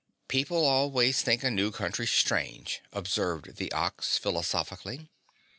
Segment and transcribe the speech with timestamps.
[0.27, 5.11] "People always think a new country strange!" observed the Ox philosophically.